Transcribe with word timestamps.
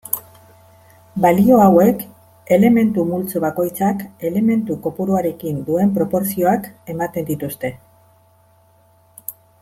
Balio 1.23 1.57
hauek 1.63 1.99
elementu-multzo 2.57 3.41
bakoitzak 3.43 4.01
elementu-kopuruarekin 4.29 5.59
duen 5.71 5.91
proportzioak 5.99 6.69
ematen 6.95 7.29
dituzte. 7.33 7.71